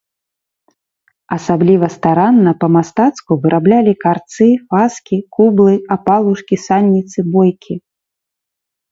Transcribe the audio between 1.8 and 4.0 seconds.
старанна, па-мастацку выраблялі